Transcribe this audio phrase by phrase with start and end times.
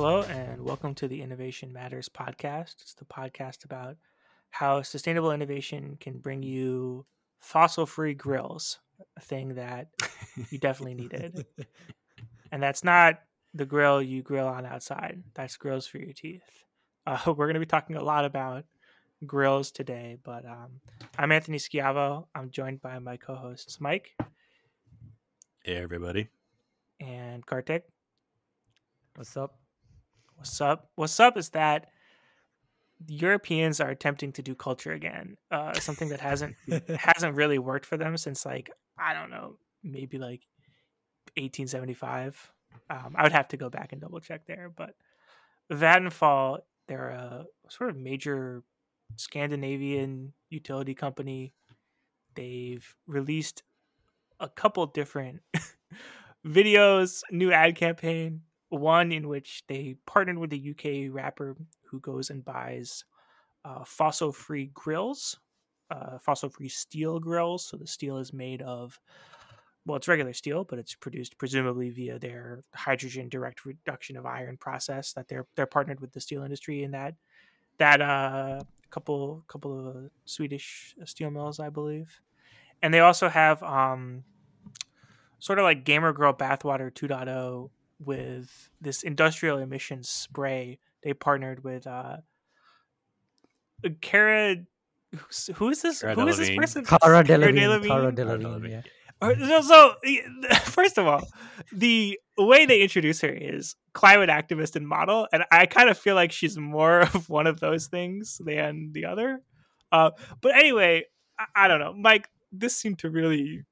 [0.00, 2.82] Hello, and welcome to the Innovation Matters podcast.
[2.82, 3.96] It's the podcast about
[4.50, 7.04] how sustainable innovation can bring you
[7.40, 8.78] fossil free grills,
[9.16, 9.88] a thing that
[10.50, 11.44] you definitely needed.
[12.52, 13.18] and that's not
[13.54, 16.64] the grill you grill on outside, that's grills for your teeth.
[17.04, 18.66] Uh, we're going to be talking a lot about
[19.26, 20.80] grills today, but um,
[21.18, 22.26] I'm Anthony Schiavo.
[22.36, 24.16] I'm joined by my co hosts, Mike.
[25.64, 26.28] Hey, everybody.
[27.00, 27.82] And Karthik.
[29.16, 29.58] What's up?
[30.38, 30.90] What's up?
[30.94, 31.88] What's up is that
[33.08, 35.36] Europeans are attempting to do culture again.
[35.50, 36.54] Uh, something that hasn't
[36.96, 40.42] hasn't really worked for them since like I don't know, maybe like
[41.36, 42.52] 1875.
[42.88, 44.94] Um, I would have to go back and double check there, but
[45.72, 48.62] Vattenfall, they're a sort of major
[49.16, 51.52] Scandinavian utility company.
[52.36, 53.64] They've released
[54.38, 55.40] a couple different
[56.46, 62.30] videos, new ad campaign, one in which they partnered with a UK rapper who goes
[62.30, 63.04] and buys
[63.64, 65.38] uh, fossil free grills,
[65.90, 67.64] uh, fossil free steel grills.
[67.66, 68.98] So the steel is made of,
[69.86, 74.56] well, it's regular steel, but it's produced presumably via their hydrogen direct reduction of iron
[74.58, 77.14] process that they're they're partnered with the steel industry in that
[77.78, 78.60] that uh
[78.90, 82.20] couple couple of Swedish steel mills, I believe,
[82.82, 84.24] and they also have um
[85.38, 90.78] sort of like Gamer Girl Bathwater 2.0 with this industrial emissions spray.
[91.02, 92.18] They partnered with uh
[94.00, 94.56] Cara
[95.54, 96.00] who is this?
[96.00, 96.84] Cara who is this person?
[96.84, 97.60] Cara Cara Delevingne.
[97.60, 97.88] Delevingne?
[97.88, 98.60] Cara Cara Delevingne.
[98.60, 98.82] Delevingne, Yeah.
[99.20, 99.94] So, so,
[100.70, 101.26] first of all,
[101.72, 106.14] the way they introduce her is climate activist and model, and I kind of feel
[106.14, 109.42] like she's more of one of those things than the other.
[109.90, 110.10] Uh,
[110.40, 111.04] but anyway,
[111.38, 112.28] I, I don't know, Mike.
[112.52, 113.64] This seemed to really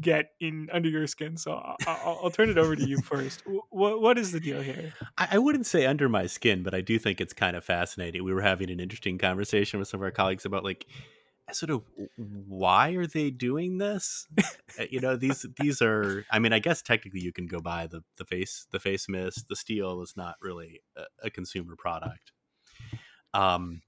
[0.00, 3.42] get in under your skin, so I'll, I'll, I'll turn it over to you first.
[3.70, 4.92] What what is the deal here?
[5.18, 8.24] I, I wouldn't say under my skin, but I do think it's kind of fascinating.
[8.24, 10.86] We were having an interesting conversation with some of our colleagues about like
[11.52, 11.82] sort of
[12.16, 14.26] why are they doing this?
[14.78, 16.26] Uh, you know, these these are.
[16.30, 19.46] I mean, I guess technically you can go buy the the face the face mist.
[19.48, 22.32] The steel is not really a, a consumer product.
[23.32, 23.80] Um,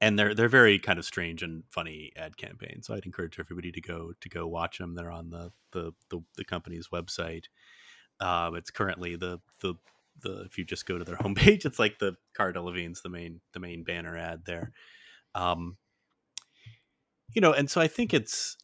[0.00, 2.86] and they're they're very kind of strange and funny ad campaigns.
[2.86, 4.94] So I'd encourage everybody to go to go watch them.
[4.94, 7.44] They're on the the the, the company's website.
[8.20, 9.74] Um, it's currently the the
[10.22, 13.40] the if you just go to their homepage, it's like the Cara Delevingne's the main
[13.52, 14.72] the main banner ad there.
[15.34, 15.76] Um,
[17.34, 18.56] you know, and so I think it's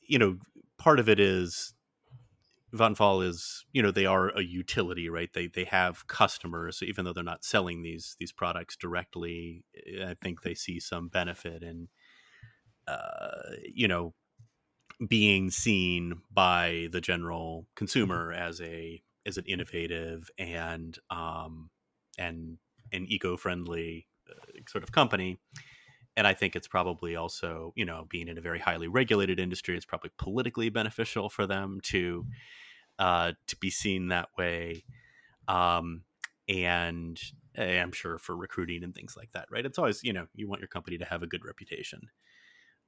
[0.00, 0.38] you know
[0.78, 1.74] part of it is
[2.74, 5.32] Vattenfall is you know they are a utility, right?
[5.32, 9.64] They they have customers, even though they're not selling these these products directly.
[10.04, 11.88] I think they see some benefit in
[12.86, 14.14] uh, you know
[15.08, 21.70] being seen by the general consumer as a as an innovative and um
[22.18, 22.58] and
[22.92, 25.38] an eco-friendly uh, sort of company
[26.18, 29.76] and i think it's probably also you know being in a very highly regulated industry
[29.76, 32.26] it's probably politically beneficial for them to
[32.98, 34.84] uh to be seen that way
[35.46, 36.02] um
[36.48, 37.20] and
[37.56, 40.48] eh, i'm sure for recruiting and things like that right it's always you know you
[40.48, 42.10] want your company to have a good reputation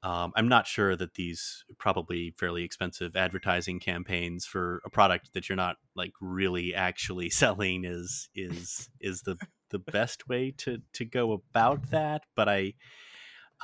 [0.03, 5.49] um, I'm not sure that these probably fairly expensive advertising campaigns for a product that
[5.49, 9.37] you're not like really actually selling is is is the
[9.71, 12.23] the best way to to go about that.
[12.35, 12.75] But I,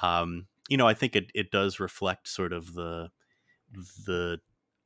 [0.02, 3.10] um, you know, I think it it does reflect sort of the
[4.06, 4.40] the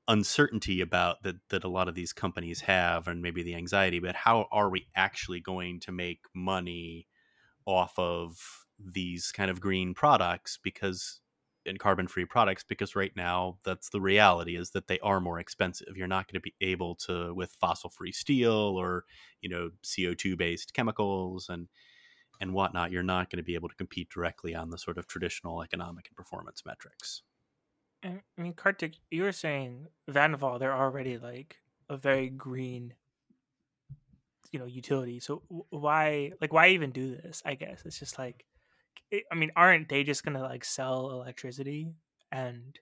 [0.09, 3.98] uncertainty about that that a lot of these companies have, and maybe the anxiety.
[3.98, 7.06] But how are we actually going to make money
[7.66, 10.59] off of these kind of green products?
[10.62, 11.21] Because
[11.66, 15.38] and carbon free products because right now that's the reality is that they are more
[15.38, 19.04] expensive you're not going to be able to with fossil free steel or
[19.42, 21.69] you know co2 based chemicals and
[22.40, 25.06] and whatnot you're not going to be able to compete directly on the sort of
[25.06, 27.22] traditional economic and performance metrics
[28.03, 31.56] I mean, Karthik, you were saying Vattenfall, they're already like
[31.88, 32.94] a very green,
[34.53, 35.20] you know, utility.
[35.20, 37.42] So why, like, why even do this?
[37.44, 38.47] I guess it's just like,
[39.12, 41.92] I mean, aren't they just gonna like sell electricity
[42.32, 42.78] and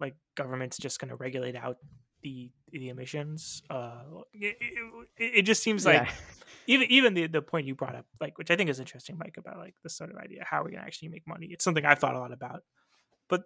[0.00, 1.78] like government's just gonna regulate out
[2.22, 3.62] the the emissions?
[3.70, 6.10] Uh, it, it, it just seems like Yeah.
[6.66, 9.36] even even the the point you brought up, like, which I think is interesting, Mike,
[9.38, 11.46] about like this sort of idea, how are we gonna actually make money?
[11.46, 12.62] It's something I've thought a lot about,
[13.28, 13.44] but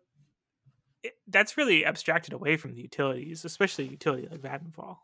[1.02, 4.98] it, that's really abstracted away from the utilities, especially utility like Vattenfall.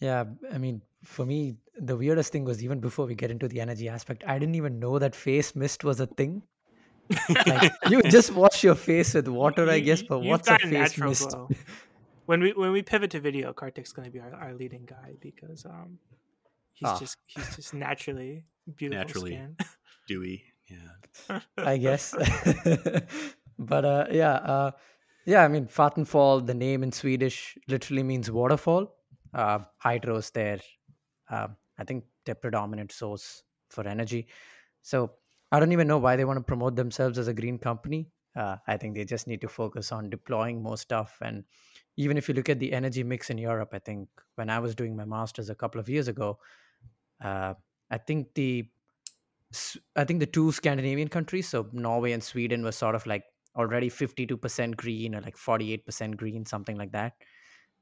[0.00, 3.60] Yeah, I mean, for me, the weirdest thing was even before we get into the
[3.60, 6.42] energy aspect, I didn't even know that face mist was a thing.
[7.46, 10.62] Like, you just wash your face with water, I guess, but you've what's a got
[10.62, 11.28] face natural mist?
[11.30, 11.48] glow.
[12.26, 15.14] when we when we pivot to video, Karthik's going to be our, our leading guy
[15.20, 15.98] because um,
[16.72, 16.98] he's Ah.
[16.98, 18.44] just he's just naturally
[18.76, 19.30] beautiful Naturally.
[19.32, 19.56] skin.
[20.08, 20.44] Dewey.
[20.70, 21.40] Yeah.
[21.58, 22.14] I guess.
[23.58, 24.70] but uh, yeah, uh,
[25.26, 25.42] yeah.
[25.44, 26.46] I mean, Vattenfall.
[26.46, 28.94] The name in Swedish literally means waterfall.
[29.34, 30.60] Uh, hydro's their,
[31.30, 34.26] uh, I think, their predominant source for energy.
[34.82, 35.12] So
[35.52, 38.10] I don't even know why they want to promote themselves as a green company.
[38.34, 41.18] Uh, I think they just need to focus on deploying more stuff.
[41.22, 41.44] And
[41.96, 44.74] even if you look at the energy mix in Europe, I think when I was
[44.74, 46.38] doing my masters a couple of years ago,
[47.22, 47.54] uh,
[47.90, 48.66] I think the
[49.96, 53.24] I think the two Scandinavian countries, so Norway and Sweden, were sort of like
[53.56, 57.14] already 52% green or like 48% green, something like that.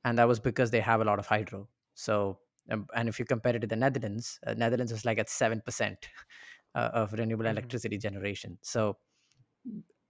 [0.05, 1.69] And that was because they have a lot of hydro.
[1.95, 2.41] So,
[2.71, 6.09] um, and if you compare it to the Netherlands, uh, Netherlands is like at 7%
[6.75, 7.51] uh, of renewable Mhm.
[7.51, 8.59] electricity generation.
[8.63, 8.99] So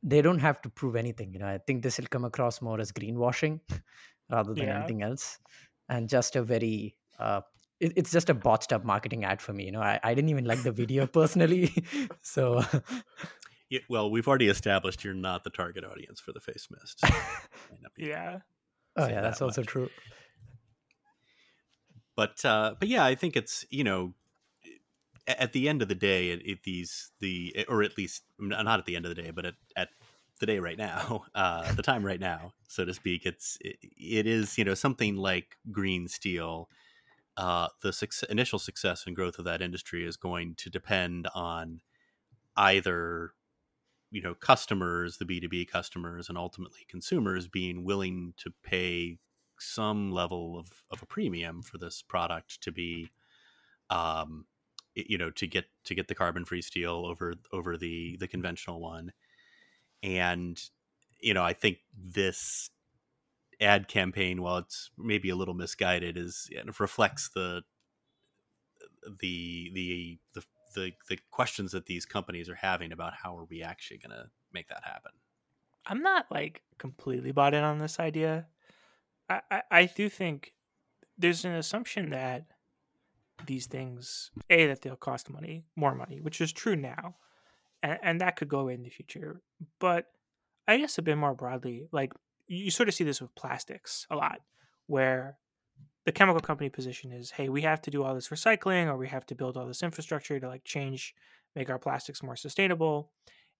[0.03, 1.33] they don't have to prove anything.
[1.33, 3.61] You know, I think this will come across more as greenwashing
[4.31, 4.77] rather than Yeah.
[4.77, 5.39] anything else.
[5.89, 7.43] And just a very, uh,
[7.81, 9.65] it, it's just a botched up marketing ad for me.
[9.65, 11.73] You know, I, I didn't even like the video personally.
[12.23, 12.63] so
[13.69, 17.05] Yeah, well, we've already established you're not the target audience for the face mist.
[17.97, 18.39] Be- yeah,
[18.97, 19.69] Oh yeah, that's that also much.
[19.69, 19.91] true.
[22.17, 24.15] but uh, but yeah, I think it's you know
[25.39, 28.87] at the end of the day, it, it these the or at least not at
[28.87, 29.89] the end of the day, but at, at
[30.41, 34.27] the day right now, uh, the time right now, so to speak, it's it, it
[34.27, 36.69] is you know something like green steel.
[37.37, 41.81] Uh, the initial success and growth of that industry is going to depend on
[42.57, 43.33] either
[44.11, 49.19] you know customers the b2b customers and ultimately consumers being willing to pay
[49.59, 53.11] some level of, of a premium for this product to be
[53.89, 54.45] um
[54.95, 58.81] you know to get to get the carbon free steel over over the the conventional
[58.81, 59.13] one
[60.03, 60.61] and
[61.21, 62.71] you know i think this
[63.61, 67.63] ad campaign while it's maybe a little misguided is it reflects the
[69.21, 70.43] the the the
[70.73, 74.27] the, the questions that these companies are having about how are we actually going to
[74.53, 75.11] make that happen
[75.87, 78.47] I'm not like completely bought in on this idea.
[79.29, 80.55] I, I, I do think
[81.19, 82.47] there's an assumption that
[83.47, 87.17] these things, a that they'll cost money, more money, which is true now,
[87.83, 89.41] and, and that could go away in the future.
[89.79, 90.07] But
[90.69, 92.13] I guess a bit more broadly, like
[92.47, 94.41] you, sort of see this with plastics a lot,
[94.87, 95.39] where
[96.05, 99.09] the chemical company position is, hey, we have to do all this recycling, or we
[99.09, 101.15] have to build all this infrastructure to like change,
[101.55, 103.13] make our plastics more sustainable,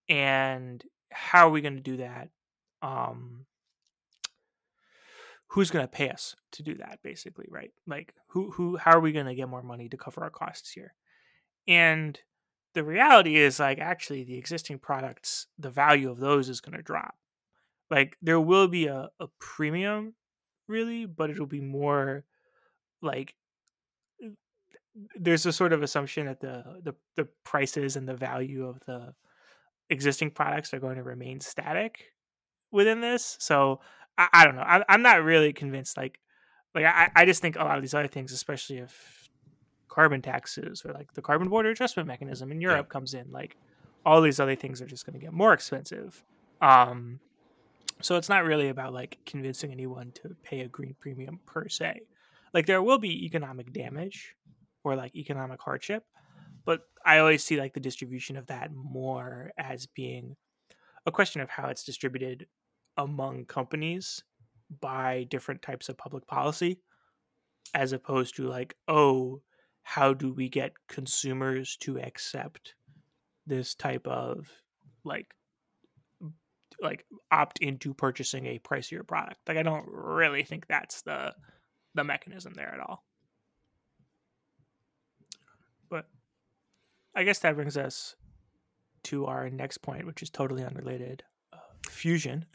[0.09, 2.29] and how are we going to do that?
[2.83, 3.47] Um,
[5.51, 7.73] who's going to pay us to do that basically right?
[7.87, 10.71] Like who who how are we going to get more money to cover our costs
[10.71, 10.95] here?
[11.67, 12.19] And
[12.75, 16.83] the reality is like actually the existing products the value of those is going to
[16.83, 17.15] drop.
[17.91, 20.15] Like there will be a, a premium
[20.69, 22.25] really but it'll be more
[23.03, 23.35] like
[24.25, 24.29] uh,
[25.17, 29.15] there's a sort of assumption that the the, the prices and the value of the
[29.91, 32.05] existing products are going to remain static
[32.71, 33.37] within this.
[33.41, 33.81] So
[34.21, 34.63] I, I don't know.
[34.63, 35.97] I, I'm not really convinced.
[35.97, 36.21] Like,
[36.75, 39.31] like I, I just think a lot of these other things, especially if
[39.89, 43.57] carbon taxes or like the carbon border adjustment mechanism in Europe comes in, like
[44.05, 46.23] all these other things are just going to get more expensive.
[46.61, 47.21] Um,
[48.03, 52.03] so it's not really about like convincing anyone to pay a green premium per se.
[52.53, 54.37] Like there will be economic damage
[54.85, 56.05] or like economic hardship,
[56.67, 60.37] but I always see like the distribution of that more as being
[61.07, 62.47] a question of how it's distributed
[62.97, 64.23] among companies
[64.81, 66.81] by different types of public policy
[67.75, 69.41] as opposed to like oh
[69.83, 72.75] how do we get consumers to accept
[73.47, 74.49] this type of
[75.05, 75.35] like
[76.81, 79.41] like opt into purchasing a pricier product?
[79.49, 81.35] Like i don't really think that's the
[81.95, 83.05] the mechanism there at all.
[85.89, 86.07] But
[87.15, 88.15] i guess that brings us
[89.03, 91.25] to our next point which is totally unrelated
[91.89, 92.45] fusion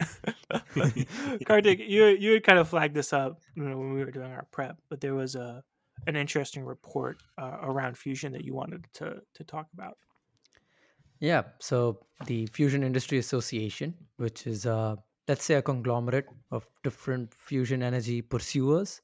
[1.46, 4.32] Karthik you you had kind of flagged this up you know, when we were doing
[4.32, 5.62] our prep but there was a
[6.06, 9.96] an interesting report uh, around fusion that you wanted to to talk about
[11.20, 11.42] Yeah.
[11.60, 14.96] So the Fusion Industry Association, which is uh,
[15.28, 19.00] let's say a conglomerate of different fusion energy pursuers.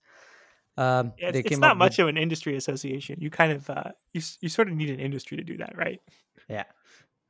[0.77, 3.19] Um, Yeah, it's, it's not much with, of an industry association.
[3.21, 6.01] You kind of uh, you you sort of need an industry to do that, right?
[6.49, 6.65] yeah.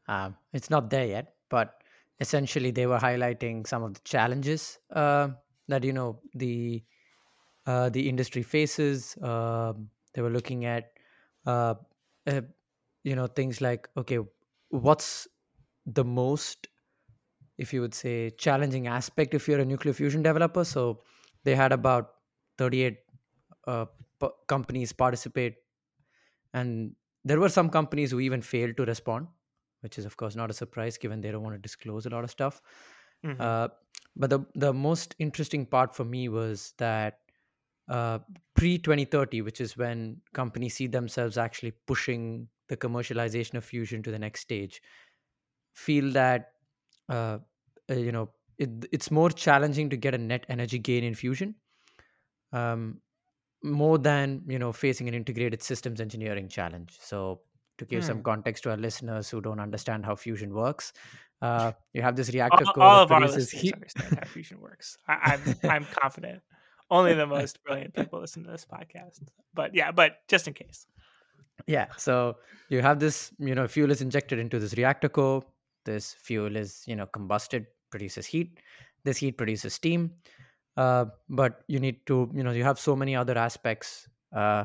[0.09, 1.82] Um, it's not there yet, but
[2.23, 5.29] essentially they were highlighting some of the challenges uh,
[5.69, 6.85] that you know the
[7.67, 9.17] uh, the industry faces.
[9.23, 10.93] Um they were looking at
[11.47, 11.75] uh,
[12.27, 12.43] uh,
[13.05, 14.19] you know things like okay,
[14.89, 15.29] what's
[15.87, 16.69] the most
[17.59, 21.03] if you would say challenging aspect if you're a nuclear fusion developer so
[21.45, 22.15] they had about
[22.59, 22.99] 38
[23.67, 23.87] uh,
[24.21, 25.57] p- companies participate
[26.53, 29.29] and there were some companies who even failed to respond
[29.83, 32.25] which is of course not a surprise given they don't want to disclose a lot
[32.25, 32.63] of stuff
[33.23, 33.49] Mhm.
[33.49, 33.69] uh,
[34.17, 37.21] but the the most interesting part for me was that
[37.89, 38.19] uh,
[38.55, 44.11] pre 2030 which is when companies see themselves actually pushing the commercialization of fusion to
[44.11, 44.83] the next stage
[45.75, 46.53] feel that
[47.09, 47.39] uh,
[47.91, 51.57] uh, you know it, it's more challenging to get a net energy gain in fusion
[52.53, 53.01] um,
[53.63, 57.43] more than you know facing an integrated systems engineering challenge so
[57.79, 58.23] to give some Hmm.
[58.23, 60.93] context to our listeners who don't understand how fusion works
[61.43, 64.25] uh, you have this all, reactor core all that of our produces heat understand how
[64.27, 64.97] fusion works.
[65.09, 66.43] I, I'm I'm confident.
[66.91, 69.23] Only the most brilliant people listen to this podcast.
[69.55, 70.87] But yeah, but just in case.
[71.67, 72.37] yeah so
[72.71, 75.43] you have this you know fuel is injected into this reactor core
[75.85, 78.59] this fuel is you know combusted produces heat
[79.05, 80.11] this heat produces steam
[80.77, 84.65] uh, but you need to you know you have so many other aspects uh,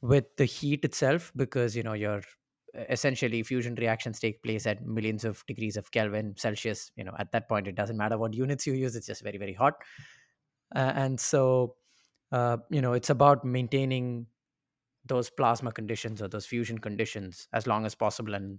[0.00, 2.22] with the heat itself because you know your
[2.88, 7.32] essentially fusion reactions take place at millions of degrees of kelvin celsius you know at
[7.32, 9.74] that point it doesn't matter what units you use it's just very very hot.
[10.76, 11.74] Uh, and so
[12.32, 14.26] uh, you know it's about maintaining
[15.06, 18.58] those plasma conditions or those fusion conditions as long as possible and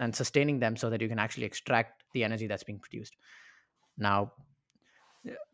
[0.00, 3.16] and sustaining them so that you can actually extract the energy that's being produced.
[3.96, 4.32] Now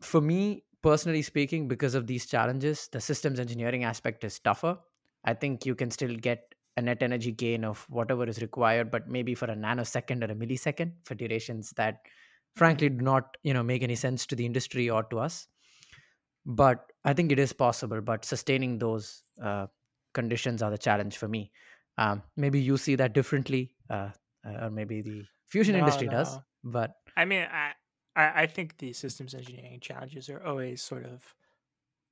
[0.01, 4.77] for me personally speaking because of these challenges the systems engineering aspect is tougher
[5.25, 9.07] i think you can still get a net energy gain of whatever is required but
[9.07, 11.99] maybe for a nanosecond or a millisecond for durations that
[12.55, 15.47] frankly do not you know make any sense to the industry or to us.
[16.45, 19.67] But i think it is possible but sustaining those uh,
[20.13, 21.51] conditions are the challenge for me.
[21.97, 24.09] Um, maybe you see that differently uh,
[24.45, 27.73] or maybe the fusion No, industry does but I mean, I
[28.15, 31.35] I think the systems engineering challenges are always sort of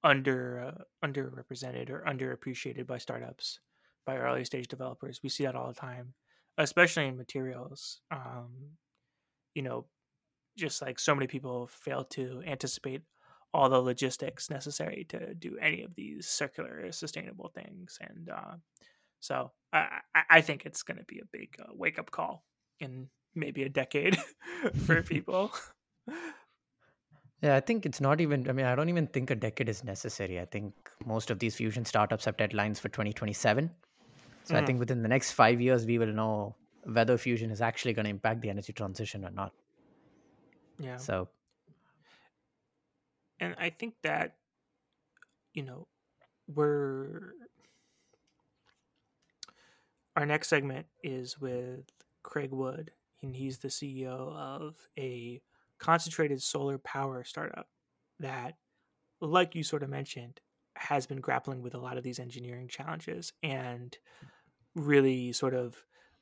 [0.04, 3.60] under uh, underrepresented or underappreciated by startups,
[4.06, 5.22] by early stage developers.
[5.24, 6.14] We see that all the time,
[6.58, 8.02] especially in materials.
[8.12, 8.52] Um,
[9.56, 9.86] you know,
[10.58, 13.04] just like so many people fail to anticipate
[13.54, 18.56] all the logistics necessary to do any of these circular, sustainable things, and uh,
[19.20, 22.46] so I, I- think it's going to be a big uh, wake up call
[22.80, 24.18] in maybe a decade
[24.86, 25.52] for people.
[27.42, 29.84] Yeah, I think it's not even, I mean, I don't even think a decade is
[29.84, 30.40] necessary.
[30.40, 30.74] I think
[31.06, 33.74] most of these fusion startups have deadlines for 2027.
[34.44, 34.66] So I Mhm.
[34.66, 38.10] think within the next five years, we will know whether fusion is actually going to
[38.10, 39.54] impact the energy transition or not.
[40.80, 40.98] Yeah.
[40.98, 41.30] So,
[43.40, 44.38] and I think that
[45.54, 45.88] you know
[46.48, 47.34] we're
[50.16, 51.86] our next segment is with
[52.24, 52.92] Craig Wood,
[53.22, 55.42] and he's the CEO of a
[55.80, 57.68] concentrated solar power startup
[58.20, 58.56] that,
[59.22, 60.40] like you sort of mentioned,
[60.76, 63.98] has been grappling with a lot of these engineering challenges and
[64.76, 65.76] really sort of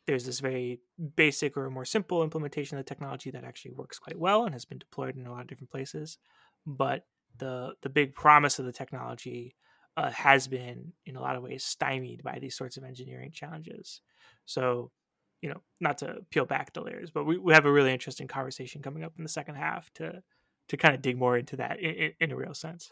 [0.08, 0.80] there's this very
[1.16, 4.66] basic or more simple implementation of the technology that actually works quite well and has
[4.66, 6.18] been deployed in a lot of different places
[6.66, 7.06] but
[7.38, 9.56] the the big promise of the technology
[9.96, 14.02] uh, has been in a lot of ways stymied by these sorts of engineering challenges.
[14.46, 14.92] So
[15.41, 18.27] you know not to peel back the layers but we, we have a really interesting
[18.27, 20.22] conversation coming up in the second half to
[20.67, 22.91] to kind of dig more into that in, in, in a real sense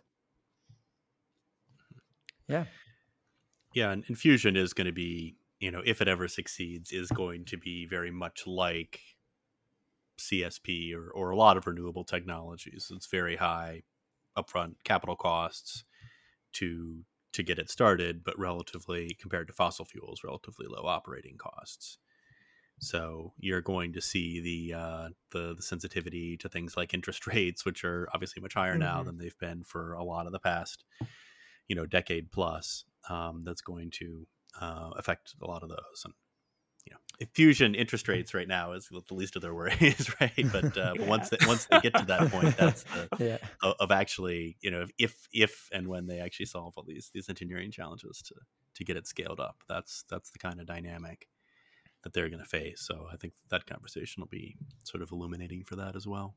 [2.47, 2.65] yeah.
[3.73, 7.45] Yeah, and, infusion is going to be, you know, if it ever succeeds, is going
[7.45, 8.99] to be very much like
[10.19, 12.91] CSP or, or a lot of renewable technologies.
[12.93, 13.83] It's very high
[14.37, 15.83] upfront capital costs
[16.53, 21.97] to to get it started, but relatively compared to fossil fuels, relatively low operating costs.
[22.79, 27.65] So you're going to see the uh, the the sensitivity to things like interest rates,
[27.65, 29.03] which are obviously much higher now Mhm.
[29.03, 30.83] than they've been for a lot of the past,
[31.67, 32.85] you know, decade plus.
[33.09, 34.27] Um, that's going to
[34.59, 36.03] uh, affect a lot of those.
[36.05, 36.13] And
[36.85, 40.47] you know, fusion interest rates right now is the least of their worries, right?
[40.51, 43.37] But, uh, but once they, once they get to that point, that's the yeah.
[43.63, 47.29] of, of actually, you know, if if and when they actually solve all these these
[47.29, 48.35] engineering challenges to
[48.75, 51.27] to get it scaled up, that's that's the kind of dynamic
[52.05, 52.85] that they're going to face.
[52.87, 56.35] So I think that conversation will be sort of illuminating for that as well.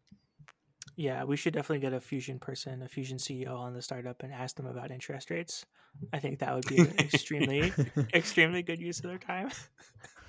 [0.97, 4.33] Yeah, we should definitely get a fusion person, a fusion CEO on the startup and
[4.33, 5.67] ask them about interest rates.
[6.13, 7.73] I think that would be an extremely,
[8.15, 9.51] extremely good use of their time.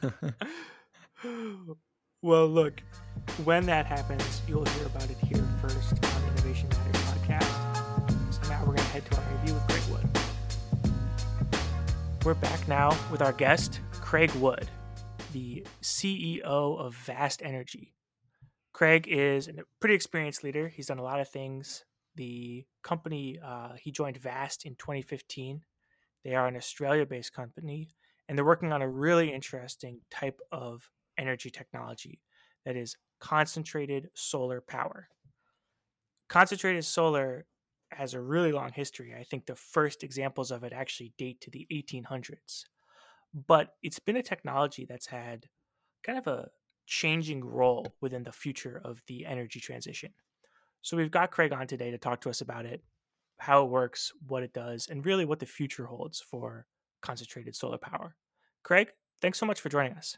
[2.21, 2.83] well, look,
[3.45, 8.33] when that happens, you'll hear about it here first on the Innovation Matters podcast.
[8.33, 10.05] So now we're going to head to our interview with Craig Wood.
[12.25, 14.69] We're back now with our guest, Craig Wood,
[15.31, 17.93] the CEO of Vast Energy.
[18.73, 20.67] Craig is a pretty experienced leader.
[20.67, 21.83] He's done a lot of things
[22.15, 25.61] The company uh, he joined Vast in 2015.
[26.23, 27.95] They are an Australia-based company,
[28.27, 32.21] and they're working on a really interesting type of energy technology
[32.65, 35.07] that is concentrated solar power.
[36.27, 37.45] Concentrated solar
[37.91, 39.15] has a really long history.
[39.17, 42.65] I think the first examples of it actually date to the 1800s.
[43.33, 45.45] But it's been a technology that's had
[46.03, 46.49] kind of a
[46.85, 50.11] changing role within the future of the energy transition.
[50.81, 52.83] So we've got Craig on today to talk to us about it,
[53.37, 56.65] how it works, what it does, and really what the future holds for
[57.01, 58.15] concentrated solar power.
[58.63, 60.17] Craig, thanks so much for joining us.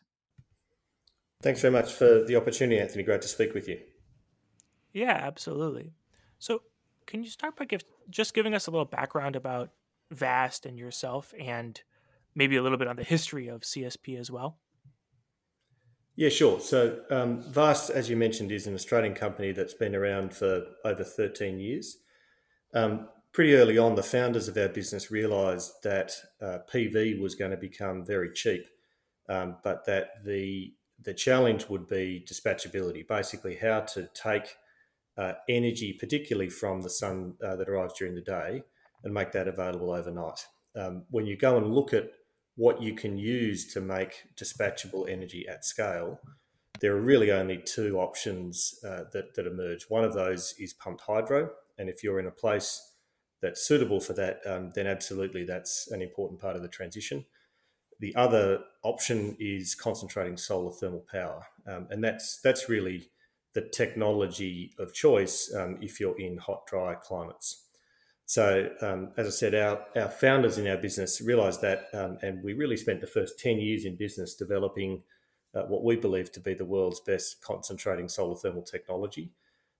[1.41, 3.03] Thanks very much for the opportunity, Anthony.
[3.03, 3.79] Great to speak with you.
[4.93, 5.93] Yeah, absolutely.
[6.37, 6.61] So,
[7.07, 9.71] can you start by give, just giving us a little background about
[10.11, 11.81] Vast and yourself, and
[12.35, 14.57] maybe a little bit on the history of CSP as well?
[16.15, 16.59] Yeah, sure.
[16.59, 21.03] So, um, Vast, as you mentioned, is an Australian company that's been around for over
[21.03, 21.97] 13 years.
[22.73, 26.11] Um, pretty early on, the founders of our business realised that
[26.41, 28.67] uh, PV was going to become very cheap,
[29.29, 30.73] um, but that the
[31.03, 34.55] the challenge would be dispatchability, basically how to take
[35.17, 38.61] uh, energy, particularly from the sun uh, that arrives during the day,
[39.03, 40.45] and make that available overnight.
[40.75, 42.11] Um, when you go and look at
[42.61, 46.19] what you can use to make dispatchable energy at scale,
[46.79, 49.85] there are really only two options uh, that, that emerge.
[49.89, 51.49] One of those is pumped hydro,
[51.79, 52.79] and if you're in a place
[53.41, 57.25] that's suitable for that, um, then absolutely that's an important part of the transition.
[57.99, 63.09] The other option is concentrating solar thermal power, um, and that's that's really
[63.53, 67.63] the technology of choice um, if you're in hot, dry climates.
[68.25, 72.43] So, um, as I said, our, our founders in our business realised that, um, and
[72.43, 75.03] we really spent the first 10 years in business developing
[75.53, 79.31] uh, what we believe to be the world's best concentrating solar thermal technology.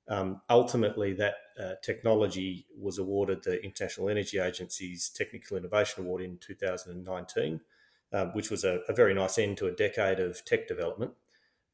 [0.10, 6.38] Um, ultimately, that uh, technology was awarded the International Energy Agency's Technical Innovation Award in
[6.39, 7.62] 2019
[8.13, 11.12] um, which was a, a, very nice end to a decade of tech development.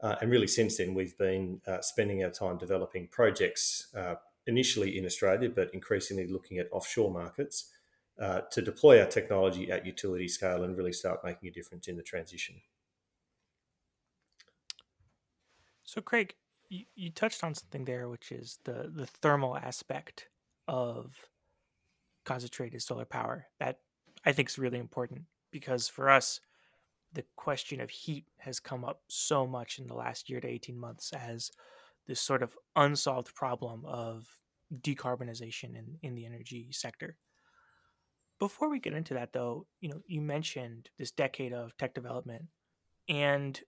[0.02, 4.16] Uh, and really, since then, we've been uh, spending our time developing projects, uh,
[4.48, 7.72] initially in Australia, but increasingly looking at offshore markets
[8.20, 11.98] uh, to deploy our technology at utility scale and really start making a difference in
[11.98, 12.62] the transition.
[15.84, 16.34] So, Craig,
[16.70, 20.28] you, you touched on something there, which is the, the thermal aspect
[20.68, 21.14] of
[22.26, 23.48] concentrated solar power.
[23.60, 23.80] That
[24.26, 26.42] I think is really important because for us,
[27.14, 30.78] the question of heat has come up so much in the last year to 18
[30.78, 31.52] months as
[32.08, 34.38] this sort of unsolved problem of
[34.74, 37.18] decarbonization in, in the energy sector.
[38.40, 42.46] Before we get into that though, you know, you mentioned this decade of tech development
[43.10, 43.60] and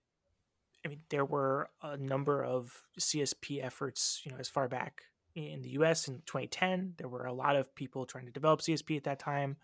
[0.84, 5.02] I mean there were a number of CSP efforts, you know, as far back
[5.34, 8.96] in the US in 2010, there were a lot of people trying to develop CSP
[8.96, 9.56] at that time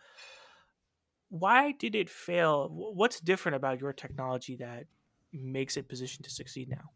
[1.28, 2.68] why did it fail?
[2.70, 4.86] What's different about your technology that
[5.32, 6.90] makes it positioned to succeed now?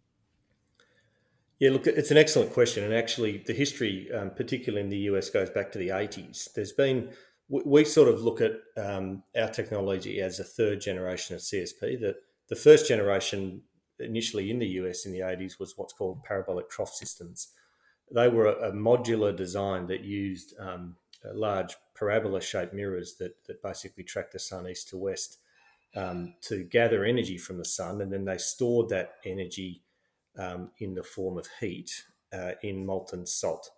[1.60, 5.28] Yeah, look, it's an excellent question, and actually, the history, um, particularly in the US,
[5.28, 6.52] goes back to the '80s.
[6.54, 7.10] There's been
[7.48, 12.00] we sort of look at um, our technology as a third generation of CSP.
[12.00, 12.16] That
[12.48, 13.62] the first generation,
[13.98, 17.48] initially in the US in the '80s, was what's called parabolic trough systems.
[18.10, 23.62] They were a, a modular design that used um, large parabola shaped mirrors that, that
[23.62, 25.36] basically track the sun east to west
[25.94, 28.00] um, to gather energy from the sun.
[28.00, 29.82] And then they stored that energy
[30.38, 31.90] um, in the form of heat
[32.32, 33.70] uh, in molten salt.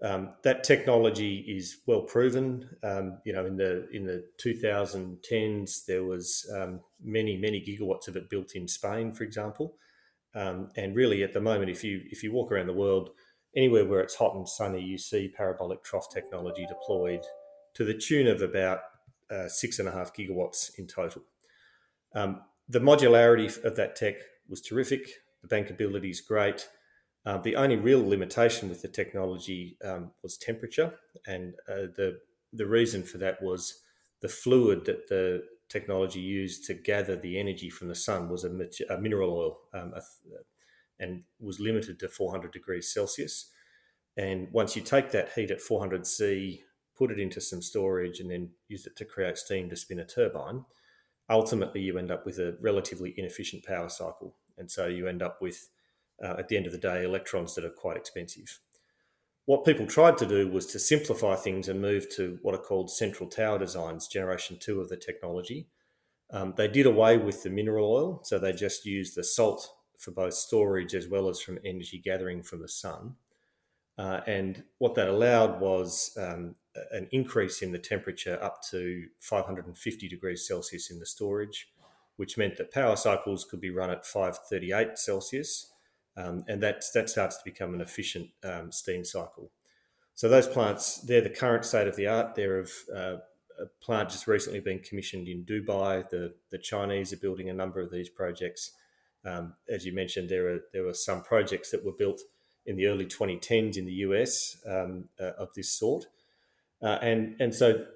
[0.00, 2.68] Um, that technology is well proven.
[2.84, 8.16] Um, you know, in the in the 2010s, there was um, many many gigawatts of
[8.16, 9.76] it built in Spain, for example.
[10.34, 13.10] Um, and really, at the moment, if you if you walk around the world,
[13.56, 17.24] anywhere where it's hot and sunny, you see parabolic trough technology deployed
[17.74, 18.80] to the tune of about
[19.30, 21.22] uh, six and a half gigawatts in total.
[22.14, 24.14] Um, the modularity of that tech
[24.48, 25.08] was terrific.
[25.42, 26.68] The bankability is great.
[27.24, 30.94] Uh, the only real limitation with the technology um, was temperature,
[31.26, 32.20] and uh, the
[32.52, 33.80] the reason for that was
[34.22, 38.48] the fluid that the technology used to gather the energy from the sun was a,
[38.90, 40.02] a mineral oil, um, a,
[40.98, 43.50] and was limited to 400 degrees Celsius.
[44.16, 46.62] And once you take that heat at 400 C,
[46.96, 50.04] put it into some storage, and then use it to create steam to spin a
[50.04, 50.64] turbine,
[51.30, 54.34] ultimately you end up with a relatively inefficient power cycle.
[54.58, 55.68] And so you end up with,
[56.22, 58.60] uh, at the end of the day, electrons that are quite expensive.
[59.46, 62.90] What people tried to do was to simplify things and move to what are called
[62.90, 65.68] central tower designs, generation two of the technology.
[66.30, 70.10] Um, they did away with the mineral oil, so they just used the salt for
[70.10, 73.14] both storage as well as from energy gathering from the sun.
[73.96, 76.54] Uh, and what that allowed was um,
[76.92, 81.68] an increase in the temperature up to 550 degrees Celsius in the storage,
[82.18, 85.70] which meant that power cycles could be run at 538 Celsius,
[86.16, 89.52] um, and that that starts to become an efficient um, steam cycle.
[90.16, 92.34] So those plants, they're the current state of the art.
[92.34, 93.16] They're of uh,
[93.60, 96.08] a plant just recently been commissioned in Dubai.
[96.10, 98.72] The the Chinese are building a number of these projects.
[99.24, 102.20] Um, as you mentioned, there are there were some projects that were built
[102.66, 106.06] in the early 2010s in the US um, uh, of this sort,
[106.82, 107.86] uh, and and so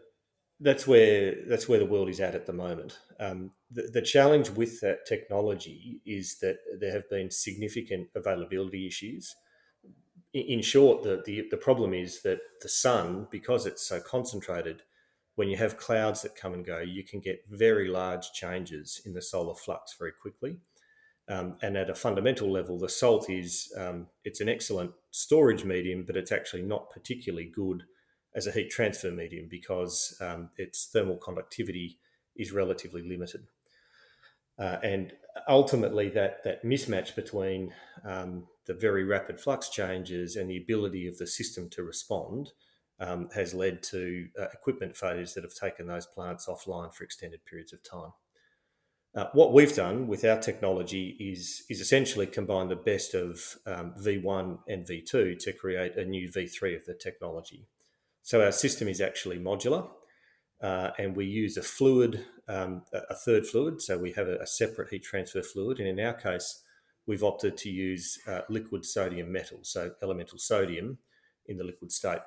[0.60, 2.98] that's where that's where the world is at at the moment.
[3.18, 9.34] Um, the, the, challenge with that technology is that there have been significant availability issues.
[10.32, 14.82] In, in short, the, the, the problem is that the sun, because it's so concentrated,
[15.34, 19.14] when you have clouds that come and go, you can get very large changes in
[19.14, 20.58] the solar flux very quickly.
[21.28, 26.04] Um, and at a fundamental level, the salt is um, it's an excellent storage medium,
[26.04, 27.84] but it's actually not particularly good
[28.34, 31.98] as a heat transfer medium because um, its thermal conductivity
[32.36, 33.46] is relatively limited.
[34.58, 35.12] Uh, and
[35.48, 37.72] ultimately, that, that mismatch between
[38.04, 42.52] um, the very rapid flux changes and the ability of the system to respond
[43.00, 47.44] um, has led to uh, equipment failures that have taken those plants offline for extended
[47.44, 48.12] periods of time.
[49.14, 53.94] Uh, what we've done with our technology is is essentially combine the best of um,
[54.00, 57.66] V1 and V2 to create a new V3 of the technology.
[58.22, 59.90] So our system is actually modular,
[60.62, 63.82] uh, and we use a fluid, um, a third fluid.
[63.82, 66.62] So we have a, a, separate heat transfer fluid, and in our case,
[67.06, 70.98] we've opted to use uh, liquid sodium metal, so elemental sodium
[71.46, 72.20] in the liquid state.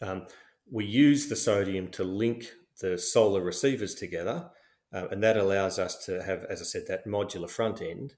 [0.00, 0.26] Um,
[0.70, 2.46] we use the sodium to link
[2.80, 4.50] the solar receivers together,
[4.92, 8.14] uh, and that allows us to have, as I said, that modular front end.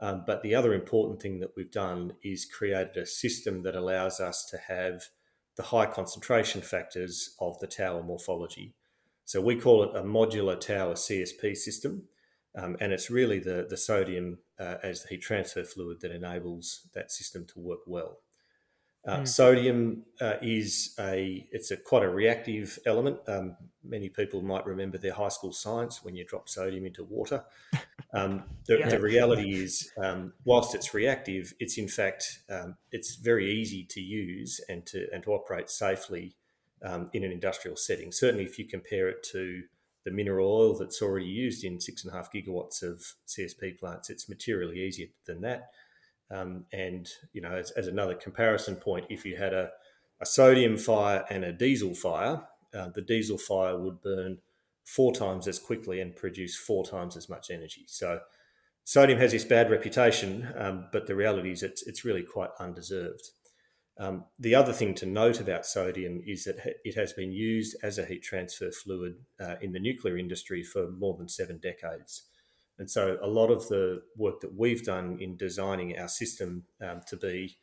[0.00, 4.20] Um, but the other important thing that we've done is created a system that allows
[4.20, 5.02] us to have
[5.58, 8.74] the high concentration factors of the tower morphology.
[9.24, 12.04] So we call it a modular tower CSP system,
[12.56, 16.88] um, and it's really the, the sodium uh, as the heat transfer fluid that enables
[16.94, 18.20] that system to work well.
[19.06, 19.28] Uh, mm.
[19.28, 23.18] Sodium uh, is a it's a quite a reactive element.
[23.26, 27.44] Um, many people might remember their high school science when you drop sodium into water.
[28.14, 28.88] Um, the, yeah.
[28.88, 34.00] the, reality is, um, whilst it's reactive, it's in fact um, it's very easy to
[34.00, 36.34] use and to and to operate safely
[36.82, 38.10] um, in an industrial setting.
[38.10, 39.64] Certainly, if you compare it to
[40.04, 44.08] the mineral oil that's already used in six and a half gigawatts of CSP plants,
[44.08, 45.70] it's materially easier than that.
[46.30, 49.70] Um, and you know, as, as, another comparison point, if you had a,
[50.20, 52.42] a sodium fire and a diesel fire,
[52.74, 54.38] uh, the diesel fire would burn
[54.88, 57.84] four times as quickly and produce four times as much energy.
[57.86, 58.20] So,
[58.84, 63.30] sodium has this bad reputation, um, but the reality is it's it's really quite undeserved.
[64.00, 67.98] Um, the other thing to note about sodium is that it has been used as
[67.98, 72.22] a heat transfer fluid uh, in the nuclear industry for more than seven decades.
[72.78, 77.00] And so a lot of the work that we've done in designing our system um,
[77.08, 77.56] to be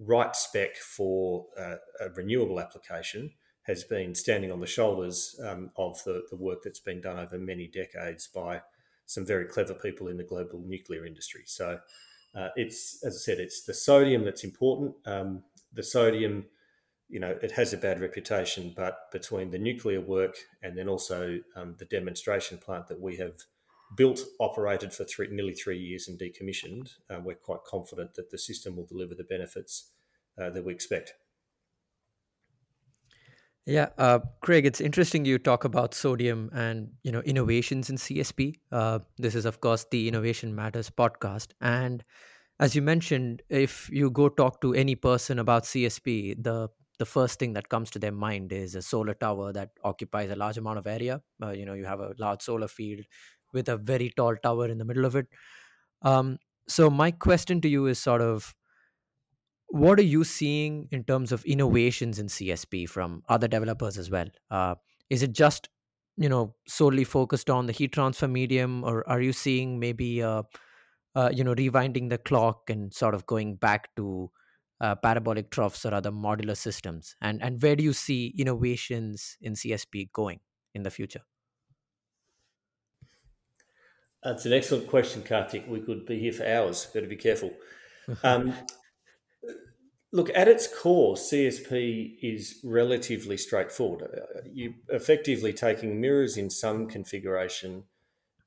[0.00, 3.32] right spec for uh, a renewable application
[3.66, 7.38] has been standing on the shoulders um, of the, the work that's been done over
[7.38, 8.62] many decades by
[9.06, 11.42] some very clever people in the global nuclear industry.
[11.46, 11.80] So
[12.34, 14.94] uh, it's, as I said, it's the sodium that's important.
[15.04, 16.46] Um, the sodium,
[17.08, 21.40] you know, it has a bad reputation, but between the nuclear work and then also
[21.56, 23.34] um, the demonstration plant that we have
[23.96, 28.38] built, operated for three, nearly three years, and decommissioned, uh, we're quite confident that the
[28.38, 29.90] system will deliver the benefits
[30.40, 31.14] uh, that we expect.
[33.66, 38.60] Yeah, uh, Craig, it's interesting you talk about sodium and you know innovations in CSP.
[38.70, 42.04] Uh, this is, of course, the Innovation Matters podcast, and
[42.60, 47.38] as you mentioned, if you go talk to any person about CSP, the the first
[47.40, 50.78] thing that comes to their mind is a solar tower that occupies a large amount
[50.78, 51.22] of area.
[51.42, 53.04] Uh, you know, you have a large solar field
[53.52, 55.26] with a very tall tower in the middle of it.
[56.02, 58.54] Um, so my question to you is sort of
[59.68, 64.26] what are you seeing in terms of innovations in CSP from other developers as well?
[64.50, 64.76] Uh,
[65.10, 65.68] is it just
[66.16, 70.42] you know solely focused on the heat transfer medium, or are you seeing maybe uh,
[71.14, 74.30] uh, you know rewinding the clock and sort of going back to
[74.80, 77.16] uh, parabolic troughs or other modular systems?
[77.20, 80.40] And and where do you see innovations in CSP going
[80.74, 81.22] in the future?
[84.22, 85.68] That's an excellent question, Karthik.
[85.68, 86.86] We could be here for hours.
[86.86, 87.52] Better be careful.
[88.22, 88.54] Um,
[90.12, 94.02] look, at its core, CSP is relatively straightforward.
[94.02, 97.84] Uh, you effectively taking mirrors in some configuration,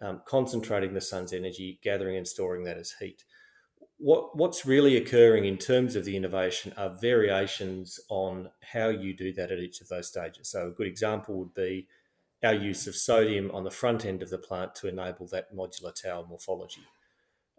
[0.02, 3.24] um, concentrating the sun's energy, gathering and storing that as heat.
[3.98, 9.34] what what's really occurring in terms of the innovation are variations on how you do
[9.34, 10.50] that at each of those stages.
[10.50, 11.88] So a good example would be
[12.44, 15.94] our use of sodium on the front end of the plant to enable that modular
[15.94, 16.82] tower morphology.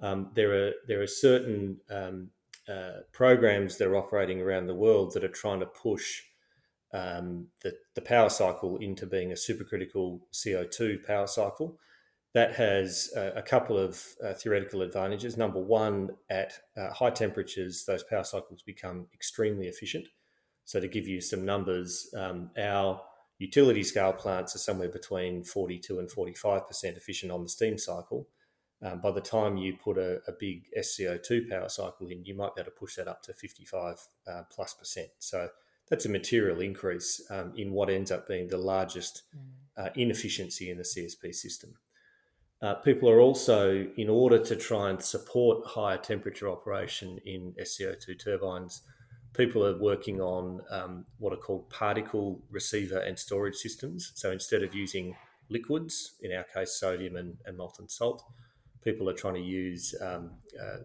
[0.01, 2.31] Um, there are there are certain um,
[2.71, 6.23] uh, programs that are operating around the world that are trying to push
[6.93, 11.79] um, the, the power cycle into being a supercritical CO2 power cycle
[12.33, 15.37] that has uh, a couple of uh, theoretical advantages.
[15.37, 20.07] Number one, at uh, high temperatures, those power cycles become extremely efficient.
[20.65, 23.01] So, to give you some numbers, um, our
[23.39, 26.63] utility scale plants are somewhere between 42 and 45%
[26.97, 28.29] efficient on the steam cycle.
[28.83, 32.55] Um, by the time you put a, a, big SCO2 power cycle in, you might
[32.55, 35.09] be able to push that up to 55 uh, plus percent.
[35.19, 35.51] So,
[35.91, 39.85] that's a material increase um, in what ends up being the largest mm.
[39.85, 41.75] uh, inefficiency in the CSP system.
[42.63, 48.23] Uh, people are also, in order to try and support higher temperature operation in SCO2
[48.23, 48.83] turbines,
[49.35, 54.13] people are working on um, what are called particle receiver and storage systems.
[54.15, 55.17] So instead of using
[55.49, 58.23] liquids, in our case, sodium and, and molten salt,
[58.83, 60.79] people are trying to use um, uh,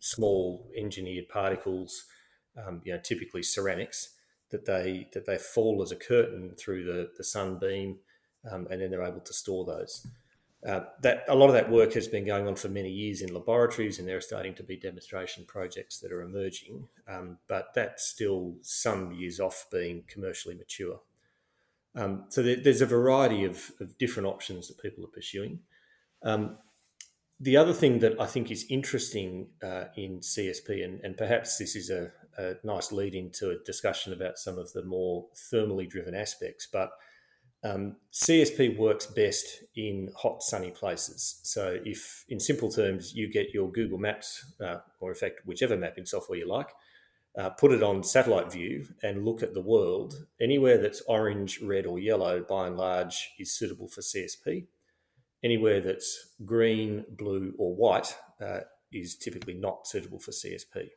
[0.00, 2.04] small engineered particles,
[2.56, 4.10] um, you know, typically ceramics,
[4.50, 7.98] that they that they fall as a curtain through the, the sunbeam,
[8.50, 10.06] um, and then they're able to store those.
[10.66, 13.32] Uh, that a lot of that work has been going on for many years in
[13.32, 16.86] laboratories, and there are starting to be demonstration projects that are emerging.
[17.08, 21.00] Um, but that's still some years off being commercially mature.
[21.94, 25.60] Um, so there, there's a variety of, of, different options that people are pursuing.
[26.22, 26.58] Um,
[27.40, 31.74] the other thing that I think is interesting uh, in CSP, and, and, perhaps this
[31.74, 36.14] is a, a nice lead into a discussion about some of the more thermally driven
[36.14, 36.90] aspects, but
[37.64, 41.40] um, CSP works best in hot, sunny places.
[41.42, 45.76] So, if in simple terms you get your Google Maps, uh, or in fact, whichever
[45.76, 46.68] mapping software you like,
[47.38, 51.86] uh, put it on satellite view and look at the world, anywhere that's orange, red,
[51.86, 54.66] or yellow, by and large, is suitable for CSP.
[55.42, 58.60] Anywhere that's green, blue, or white uh,
[58.92, 60.90] is typically not suitable for CSP.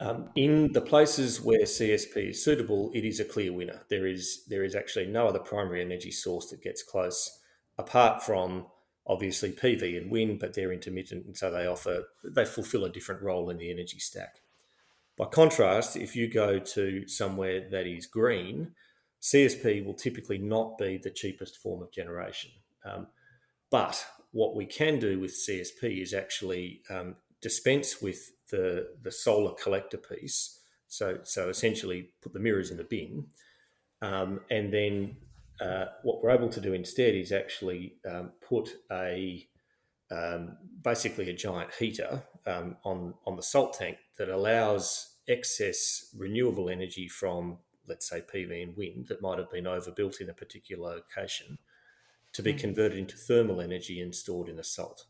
[0.00, 3.82] Um, in the places where CSP is suitable, it is a clear winner.
[3.88, 7.38] There is there is actually no other primary energy source that gets close,
[7.78, 8.66] apart from
[9.06, 13.22] obviously PV and wind, but they're intermittent, and so they offer they fulfil a different
[13.22, 14.40] role in the energy stack.
[15.16, 18.74] By contrast, if you go to somewhere that is green,
[19.20, 22.50] CSP will typically not be the cheapest form of generation.
[22.84, 23.08] Um,
[23.70, 29.52] but what we can do with CSP is actually um, dispense with the the solar
[29.52, 30.60] collector piece.
[30.88, 33.26] So so essentially put the mirrors in the bin,
[34.00, 35.16] um, and then
[35.60, 39.46] uh, what we're able to do instead is actually um, put a
[40.10, 46.68] um, basically a giant heater um, on on the salt tank that allows excess renewable
[46.68, 50.96] energy from let's say PV and wind that might have been overbuilt in a particular
[50.96, 51.58] location
[52.32, 52.58] to be hmm.
[52.58, 55.04] converted into thermal energy and stored in the salt.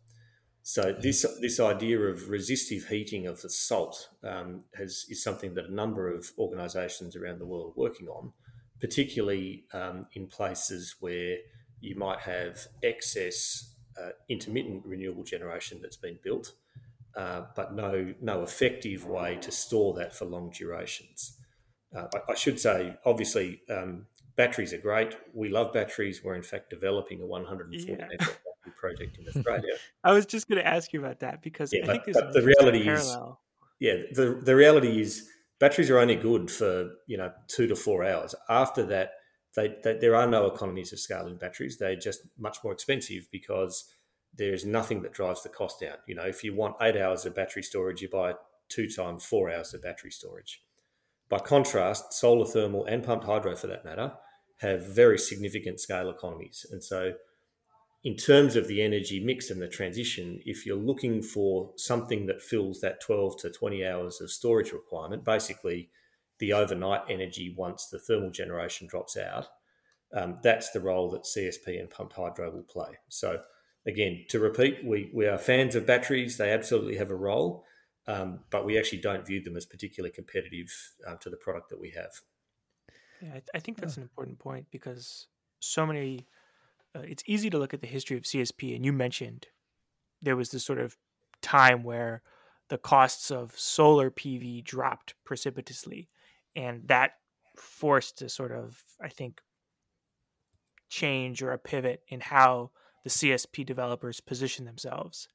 [0.63, 5.67] So this this idea of resistive heating of the salt um, has is something that
[5.67, 8.33] a number of organisations around the world are working on,
[8.81, 11.39] particularly um, in places where
[11.81, 16.53] you might have excess uh, intermittent renewable generation that's been built,
[17.17, 21.39] uh, but no no effective way to store that for long durations.
[21.95, 25.17] Uh, I, I, should say, obviously, um, batteries are great.
[25.35, 26.23] We love batteries.
[26.25, 28.27] We're in fact developing a 140 yeah
[28.77, 29.75] project in Australia.
[30.05, 32.35] I was just going to ask you about that because yeah, I but, think there's
[32.35, 33.17] the reality is,
[33.81, 38.05] yeah, the the reality is batteries are only good for you know two to four
[38.05, 38.35] hours.
[38.49, 39.13] After that,
[39.57, 41.79] they, they, there are no economies of scale in batteries.
[41.79, 43.85] They're just much more expensive because
[44.35, 45.97] there's nothing that drives the cost down.
[46.07, 48.35] You know, if you want eight hours of battery storage, you buy
[48.69, 50.63] two times four hours of battery storage.
[51.29, 54.13] By contrast, solar thermal and pumped hydro, for that matter,
[54.63, 57.15] have very significant scale economies, and so
[58.05, 62.43] in terms of the energy mix and the transition, if you're looking for something that
[62.43, 65.89] fills that 12 to 20 hours of storage requirement, basically
[66.39, 69.47] the overnight energy once the thermal generation drops out,
[70.13, 72.99] um, that's the role that CSP and pumped hydro will play.
[73.09, 73.41] So,
[73.87, 77.65] again, to repeat, we, we are fans of batteries, they absolutely have a role,
[78.09, 81.81] um, but we actually don't view them as particularly competitive uh, to the product that
[81.81, 82.21] we have.
[83.23, 85.29] Yeah, I, I think that's an important point because
[85.61, 86.27] so many
[86.95, 89.47] uh, it's easy to look at the history of CSP, and you mentioned
[90.21, 90.97] there was this sort of
[91.41, 92.23] time where
[92.69, 96.09] the costs of solar PV dropped precipitously,
[96.55, 97.13] and that
[97.57, 99.41] forced a sort of, I think,
[100.89, 102.71] change or a pivot in how
[103.05, 105.29] the CSP developers position themselves.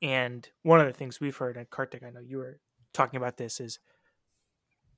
[0.00, 2.58] And one of the things we've heard, and Karthik, I know you were
[2.92, 3.78] talking about this, is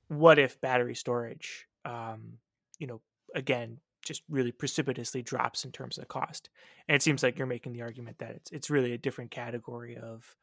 [0.07, 2.39] what if battery storage, um,
[2.79, 3.01] you know,
[3.33, 6.49] again, just really precipitously drops in terms of cost?
[6.87, 9.97] And it seems like you're making the argument that it's it's really a different category
[9.97, 10.35] of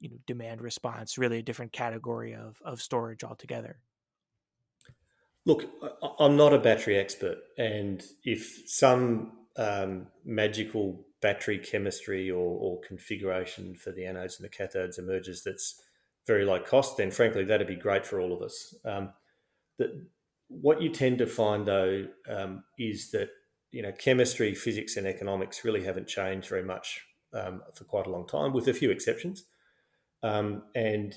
[0.00, 3.78] you know demand response, really a different category of of storage altogether.
[5.44, 5.64] Look,
[6.20, 13.74] I'm not a battery expert, and if some um, magical battery chemistry or, or, configuration
[13.74, 15.82] for the anodes and the cathodes emerges that's
[16.26, 18.74] very low cost, then frankly that'd be great for all of us.
[18.84, 19.12] Um,
[19.78, 20.06] the,
[20.48, 23.30] what you tend to find though um, is that
[23.70, 28.10] you know chemistry, physics, and economics really haven't changed very much um, for quite a
[28.10, 29.44] long time, with a few exceptions.
[30.22, 31.14] Um, and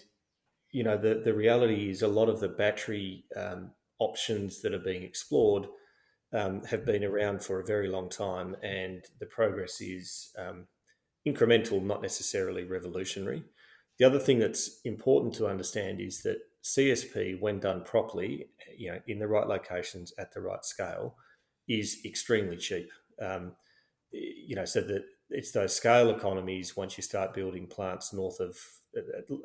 [0.72, 4.80] you know the the reality is a lot of the battery um, options that are
[4.80, 5.68] being explored
[6.34, 10.68] um, have been around for a very long time, and the progress is um,
[11.28, 13.44] incremental, not necessarily revolutionary.
[13.98, 18.48] The other thing that's important to understand is that CSP, when done properly,
[18.78, 21.16] you know, in the right locations at the right scale,
[21.68, 22.90] is extremely cheap.
[23.22, 23.54] Um,
[24.12, 28.58] you know, so that it's those scale economies once you start building plants north of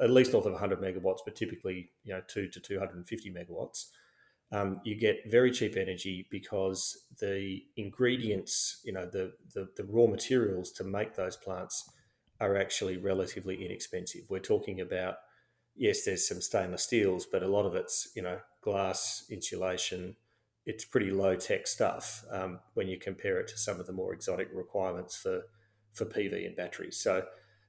[0.00, 3.86] at least north of 100 megawatts, but typically you know two to 250 megawatts
[4.52, 10.06] um, you get very cheap energy because the ingredients, you know, the, the, the raw
[10.06, 11.90] materials to make those plants
[12.40, 14.22] are actually relatively inexpensive.
[14.28, 15.16] We're talking about,
[15.76, 20.16] yes, there's some stainless steels, but a lot of it's, you know, glass, insulation.
[20.64, 24.12] It's pretty low tech stuff um, when you compare it to some of the more
[24.12, 25.42] exotic requirements for,
[25.92, 26.98] for PV and batteries.
[26.98, 27.24] So,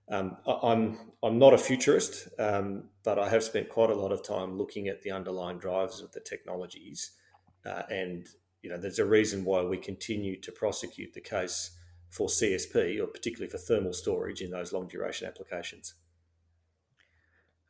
[0.10, 4.24] um, I'm I'm not a futurist, um, but I have spent quite a lot of
[4.24, 7.12] time looking at the underlying drivers of the technologies,
[7.65, 8.26] uh, and
[8.62, 11.72] you know there's a reason why we continue to prosecute the case
[12.10, 15.93] for CSP, or particularly for thermal storage in those long duration applications.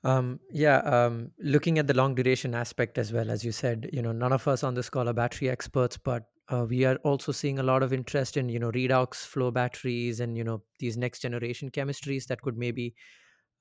[0.07, 4.01] Um, yeah, um, looking at the long duration aspect as well, as you said, you
[4.01, 7.33] know, none of us on this call are battery experts, but uh, we are also
[7.33, 10.95] seeing a lot of interest in, you know, redox flow batteries and, you know, these
[10.95, 12.95] next generation chemistries that could maybe,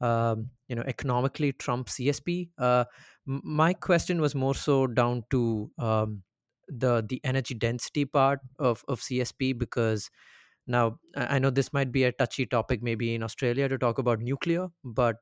[0.00, 2.50] um, you know, economically trump CSP.
[2.58, 2.84] Uh,
[3.28, 6.22] m- my question was more so down to um,
[6.68, 10.10] the the energy density part of of CSP because
[10.66, 14.20] now I know this might be a touchy topic maybe in Australia to talk about
[14.20, 15.16] nuclear, but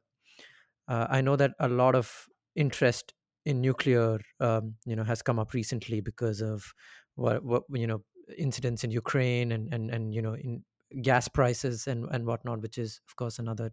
[0.88, 5.38] uh, I know that a lot of interest in nuclear, um, you know, has come
[5.38, 6.72] up recently because of
[7.16, 8.02] what, what you know
[8.38, 10.64] incidents in Ukraine and and and you know in
[11.02, 13.70] gas prices and and whatnot, which is of course another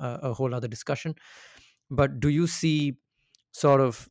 [0.00, 1.14] a whole other discussion.
[1.90, 2.98] But do you see
[3.52, 4.08] sort of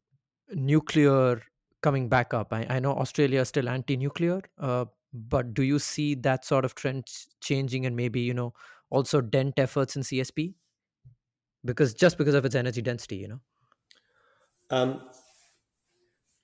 [0.50, 1.42] nuclear
[1.82, 2.54] coming back up?
[2.54, 6.76] I, I know Australia is still anti-nuclear, uh, but do you see that sort of
[6.76, 7.06] trend
[7.42, 8.54] changing and maybe you know
[8.90, 10.54] also dent efforts in CSP?
[11.64, 13.40] Because just because of its energy density, you know.
[14.70, 15.02] Um,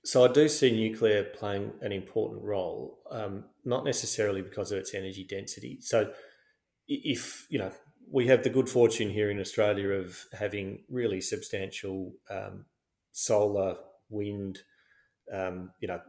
[0.04, 4.94] so I do see nuclear playing an important role, um, not necessarily because of its
[4.94, 5.78] energy density.
[5.80, 6.12] So
[6.88, 7.72] if you know
[8.10, 12.66] we have the good fortune here in Australia of having really substantial um,
[13.12, 13.76] solar,
[14.08, 14.60] wind,
[15.32, 16.00] um, you know,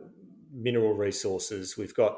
[0.54, 1.76] mineral resources.
[1.78, 2.18] We've got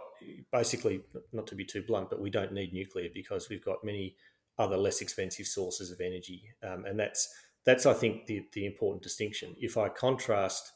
[0.52, 4.15] basically, not to be too blunt, but we don't need nuclear because we've got many
[4.60, 7.34] other less expensive sources of energy, um, and that's
[7.65, 9.56] that's I think the the important distinction.
[9.58, 10.72] If I contrast,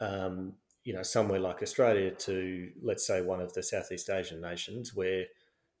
[0.00, 4.94] um, you know, somewhere like Australia to let's say one of the Southeast Asian nations
[4.94, 5.26] where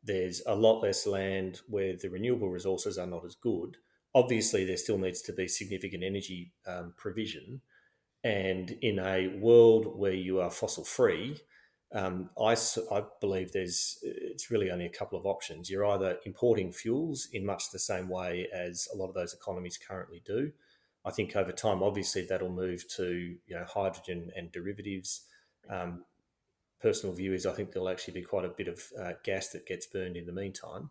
[0.02, 3.76] there's a lot less land, where the renewable resources are not as good.
[4.14, 7.62] Obviously, there still needs to be significant energy um, provision,
[8.22, 11.40] and in a world where you are fossil free,
[11.92, 12.56] um, I,
[12.92, 15.68] I believe there's it's really only a couple of options.
[15.68, 19.78] You're either importing fuels in much the same way as a lot of those economies
[19.78, 20.52] currently do.
[21.04, 25.22] I think over time, obviously, that'll move to you know hydrogen and derivatives.
[25.68, 26.04] Um,
[26.80, 29.66] personal view is I think there'll actually be quite a bit of uh, gas that
[29.66, 30.90] gets burned in the meantime,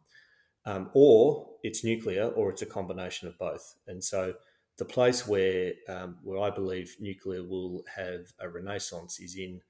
[0.65, 3.75] um, or it's nuclear, or it's a combination of both.
[3.87, 4.33] And so,
[4.77, 9.61] the place where um, where I believe nuclear will have a renaissance is in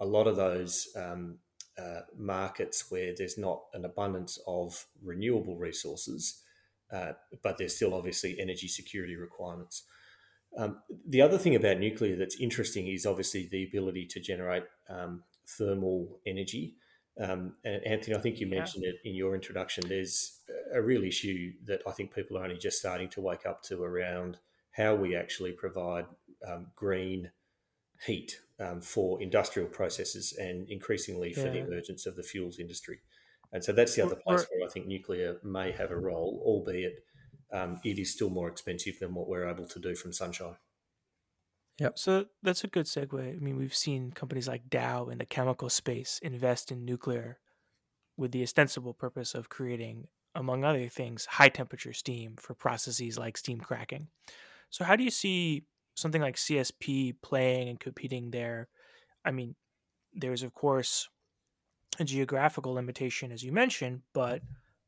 [0.00, 1.38] a lot of those um,
[1.78, 6.42] uh, markets where there's not an abundance of renewable resources,
[6.92, 9.84] uh, but there's still obviously energy security requirements.
[10.58, 15.22] Um, the other thing about nuclear that's interesting is obviously the ability to generate um,
[15.46, 16.74] thermal energy.
[17.20, 18.90] Um, and Anthony, I think you mentioned yeah.
[18.90, 19.84] it in your introduction.
[19.86, 20.40] There's
[20.72, 23.82] a real issue that I think people are only just starting to wake up to
[23.82, 24.38] around
[24.72, 26.06] how we actually provide
[26.48, 27.30] um, green
[28.06, 31.50] heat um, for industrial processes and increasingly for yeah.
[31.50, 33.00] the emergence of the fuels industry.
[33.52, 37.04] And so that's the other place where I think nuclear may have a role, albeit
[37.52, 40.56] um, it is still more expensive than what we're able to do from sunshine.
[41.78, 41.88] Yeah.
[41.96, 43.36] So that's a good segue.
[43.36, 47.38] I mean, we've seen companies like Dow in the chemical space invest in nuclear
[48.16, 53.38] with the ostensible purpose of creating, among other things, high temperature steam for processes like
[53.38, 54.08] steam cracking.
[54.68, 55.64] So, how do you see
[56.00, 58.68] something like CSP playing and competing there?
[59.24, 59.54] I mean,
[60.14, 61.08] there's, of course,
[61.98, 64.42] a geographical limitation, as you mentioned, but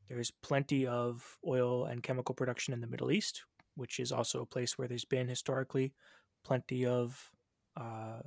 [0.09, 3.43] there's plenty of oil and chemical production in the Middle East,
[3.75, 5.93] which is also a place where there's been historically
[6.43, 7.31] plenty of
[7.77, 8.19] uh,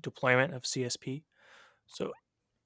[0.00, 1.22] deployment of CSP.
[1.86, 2.12] So,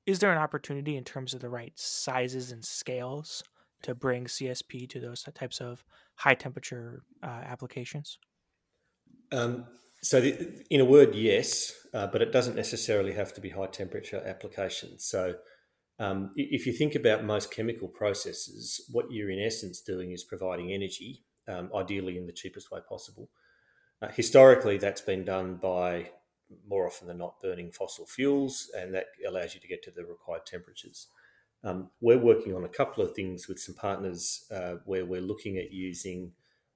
[0.07, 3.43] is there an opportunity in terms of the right sizes and scales
[3.83, 5.83] to bring CSP to those types of
[6.17, 8.19] high temperature uh, applications?
[9.33, 9.67] Um,
[10.03, 13.67] so, the, in a word, yes, uh, but it doesn't necessarily have to be high
[13.67, 15.05] temperature applications.
[15.05, 15.37] So,
[15.99, 20.73] um, if you think about most chemical processes, what you're in essence doing is providing
[20.73, 23.31] energy, um, ideally in the cheapest way possible.
[24.03, 26.11] Uh, historically, that's been done by
[26.69, 30.05] more often than not burning fossil fuels, and that allows you to get to the
[30.05, 31.09] required temperatures.
[31.63, 35.57] Um, we're working on a couple of things with some partners uh, where we're looking
[35.57, 36.33] at using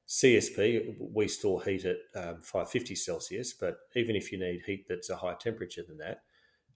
[0.08, 0.96] CSP.
[0.98, 5.16] We store heat at um, 550 Celsius, but even if you need heat that's a
[5.16, 6.22] higher temperature than that,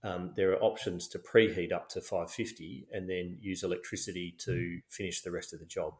[0.03, 5.21] um, there are options to preheat up to 550 and then use electricity to finish
[5.21, 5.95] the rest of the job.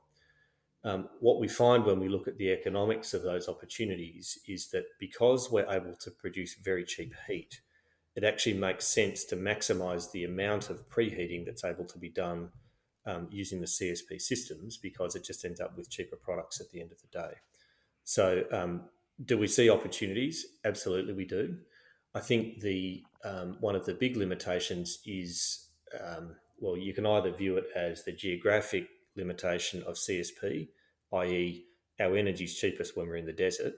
[0.83, 4.83] Um, what we find when we look at the economics of those opportunities is that
[4.99, 7.61] because we're able to produce very cheap heat,
[8.15, 12.49] it actually makes sense to maximize the amount of preheating that's able to be done
[13.05, 16.81] um, using the CSP systems because it just ends up with cheaper products at the
[16.81, 17.35] end of the day.
[18.03, 18.83] So, um,
[19.23, 20.45] do we see opportunities?
[20.65, 21.57] Absolutely, we do.
[22.15, 25.67] I think the um, one of the big limitations is
[26.01, 30.69] um, well, you can either view it as the geographic limitation of CSP,
[31.13, 31.65] i.e.,
[31.99, 33.73] our energy is cheapest when we're in the desert.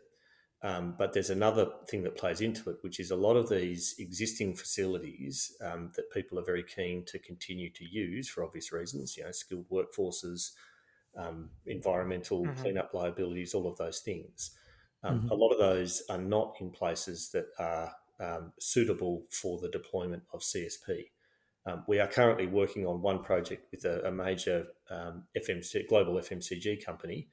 [0.66, 3.94] Um, but there's another thing that plays into it, which is a lot of these
[4.00, 9.16] existing facilities um, that people are very keen to continue to use for obvious reasons,
[9.16, 10.54] you know, skilled workforces,
[11.16, 12.60] um, environmental mm-hmm.
[12.60, 14.58] cleanup liabilities, all of those things.
[15.04, 15.30] Um, mm-hmm.
[15.30, 20.24] A lot of those are not in places that are um, suitable for the deployment
[20.34, 21.10] of CSP.
[21.68, 26.16] Um, we are currently working on one project with a, a major um, FMC, global
[26.16, 27.28] FMCG company,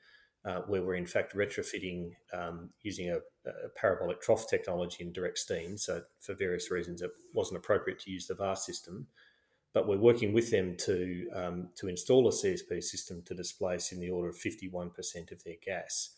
[0.44, 3.18] uh, where we're in fact retrofitting um, using a,
[3.48, 5.78] a, parabolic trough technology in direct steam.
[5.78, 9.06] So, for various reasons, it wasn't appropriate to use the Vast system.
[9.72, 14.00] But we're working with them to um, to install a CSP system to displace in
[14.00, 16.10] the order of 51% of their gas.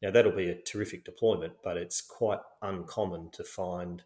[0.00, 4.02] Now, that'll be a terrific deployment, but it's quite uncommon to find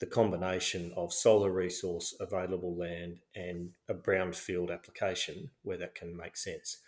[0.00, 6.36] the combination of solar resource, available land, and a brownfield application where that can make
[6.36, 6.78] sense.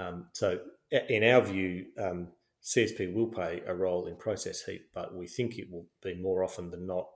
[0.00, 2.28] Um, so, in our view, um,
[2.62, 6.42] CSP will play a role in process heat, but we think it will be more
[6.42, 7.08] often than not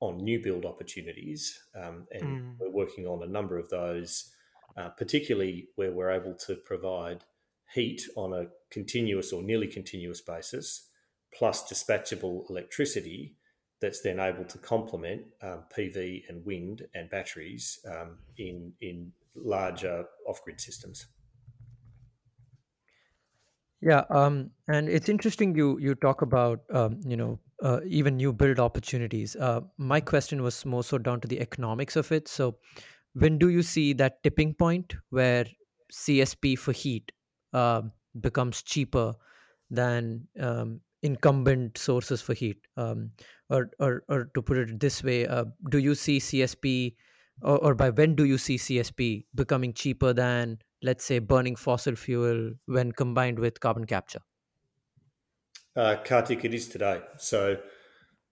[0.00, 1.58] on new build opportunities.
[1.74, 2.54] Um, and mm.
[2.58, 4.30] we're working on a number of those,
[4.76, 7.24] uh, particularly where we're able to provide
[7.74, 10.88] heat on a continuous or nearly continuous basis,
[11.36, 13.36] plus dispatchable electricity
[13.80, 20.06] that's then able to complement um, PV and wind and batteries um, in in larger
[20.26, 21.06] off grid systems.
[23.80, 28.32] Yeah, um, and it's interesting you you talk about um, you know uh, even new
[28.32, 29.36] build opportunities.
[29.36, 32.26] Uh, my question was more so down to the economics of it.
[32.28, 32.58] So,
[33.14, 35.46] when do you see that tipping point where
[35.92, 37.12] CSP for heat
[37.52, 37.82] uh,
[38.20, 39.14] becomes cheaper
[39.70, 42.58] than um, incumbent sources for heat?
[42.76, 43.12] Um,
[43.50, 46.96] or, or, or to put it this way, uh, do you see CSP,
[47.42, 51.96] or, or by when do you see CSP becoming cheaper than, let's say, burning fossil
[51.96, 54.20] fuel when combined with carbon capture?
[55.76, 57.00] Uh, Karthik, it is today.
[57.18, 57.58] So,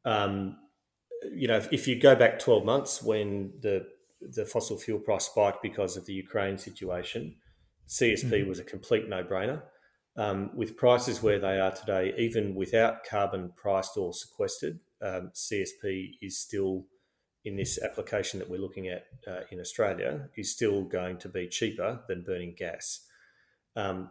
[0.05, 0.57] um,
[1.33, 3.87] you know, if, if, you go back 12 months when the
[4.21, 7.37] the fossil fuel price spiked because of the Ukraine situation,
[7.87, 8.49] CSP mm-hmm.
[8.49, 9.63] was a complete no brainer.
[10.17, 16.13] Um, with prices where they are today, even without carbon priced or sequestered, um, CSP
[16.23, 16.87] is still
[17.47, 21.47] in this application that we're looking at uh, in Australia is still going to be
[21.47, 23.07] cheaper than burning gas.
[23.77, 24.11] Um,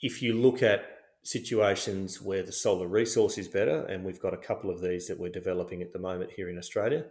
[0.00, 0.84] if you look at
[1.24, 5.18] situations where the solar resource is better, and we've got a couple of these that
[5.18, 7.06] we're developing at the moment here in Australia,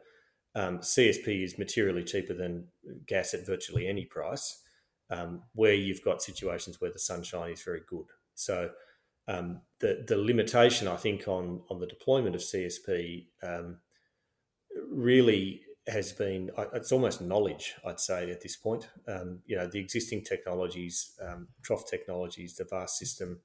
[0.56, 2.70] um, CSP is materially cheaper than
[3.06, 4.64] gas at virtually any price.
[5.10, 8.08] Um, where you've got situations where the sunshine is very good.
[8.36, 8.72] So
[9.28, 13.78] um, the the limitation I think on on the deployment of CSP um,
[14.90, 18.90] really has been it's almost knowledge I'd say at this point.
[19.08, 23.42] Um, you know the existing technologies, um, trough technologies, the vast system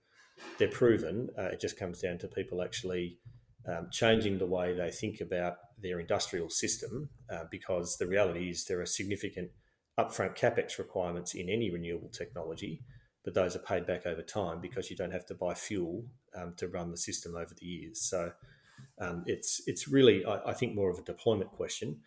[0.58, 1.28] they're proven.
[1.38, 3.18] Uh, it just comes down to people actually
[3.66, 8.64] um, changing the way they think about their industrial system, uh, because the reality is
[8.64, 9.50] there are significant
[9.98, 12.82] upfront capex requirements in any renewable technology,
[13.24, 16.04] but those are paid back over time because you don't have to buy fuel
[16.34, 18.00] um, to run the system over the years.
[18.00, 18.32] So
[19.02, 22.00] um, it's it's really I, I, think more of a deployment question.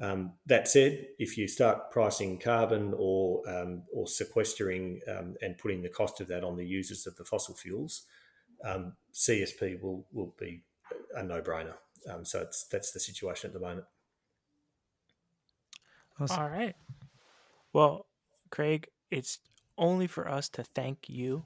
[0.00, 5.82] Um, that said, if you start pricing carbon or um, or sequestering um, and putting
[5.82, 8.02] the cost of that on the users of the fossil fuels,
[8.64, 10.62] um, CSP will will be
[11.14, 11.74] a no brainer.
[12.22, 13.84] so it's that's the situation at the moment.
[16.20, 16.40] Awesome.
[16.40, 16.74] All right.
[17.72, 18.06] Well,
[18.50, 19.38] Craig, it's
[19.76, 21.44] only for us to thank you